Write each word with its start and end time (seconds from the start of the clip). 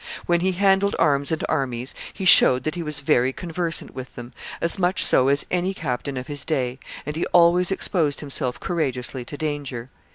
When 0.25 0.39
he 0.39 0.53
handled 0.53 0.95
arms 0.97 1.31
and 1.31 1.43
armies, 1.47 1.93
he 2.11 2.25
showed 2.25 2.63
that 2.63 2.73
he 2.73 2.81
was 2.81 3.01
very 3.01 3.31
conversant 3.31 3.93
with 3.93 4.15
them, 4.15 4.33
as 4.59 4.79
much 4.79 5.03
so 5.05 5.27
as 5.27 5.45
any 5.51 5.75
captain 5.75 6.17
of 6.17 6.25
his 6.25 6.43
day, 6.43 6.79
and 7.05 7.15
he 7.15 7.27
always 7.27 7.69
exposed 7.71 8.19
himself 8.19 8.59
courageously 8.59 9.23
to 9.25 9.37
danger. 9.37 9.91